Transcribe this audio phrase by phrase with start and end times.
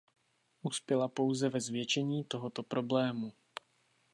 [0.61, 3.33] Uspěla pouze ve zvětšení tohoto problému.